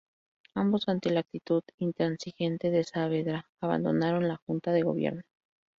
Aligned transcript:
Ambos, 0.55 0.89
ante 0.89 1.11
la 1.11 1.19
actitud 1.19 1.61
intransigente 1.77 2.71
de 2.71 2.83
Saavedra, 2.83 3.45
abandonaron 3.61 4.27
la 4.27 4.37
Junta 4.47 4.71
de 4.71 4.81
Gobierno. 4.81 5.21